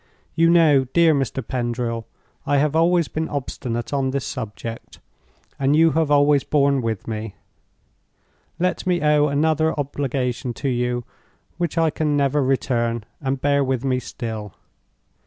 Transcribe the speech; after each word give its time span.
You 0.33 0.49
know, 0.49 0.85
dear 0.93 1.13
Mr. 1.13 1.47
Pendril, 1.47 2.07
I 2.43 2.57
have 2.57 2.75
always 2.75 3.07
been 3.07 3.29
obstinate 3.29 3.93
on 3.93 4.09
this 4.09 4.25
subject, 4.25 4.97
and 5.59 5.75
you 5.75 5.91
have 5.91 6.09
always 6.09 6.43
borne 6.43 6.81
with 6.81 7.07
me. 7.07 7.35
Let 8.57 8.87
me 8.87 8.99
owe 9.03 9.27
another 9.27 9.79
obligation 9.79 10.55
to 10.55 10.69
you 10.69 11.03
which 11.59 11.77
I 11.77 11.91
can 11.91 12.17
never 12.17 12.43
return, 12.43 13.03
and 13.21 13.39
bear 13.39 13.63
with 13.63 13.85
me 13.85 13.99
still! 13.99 14.55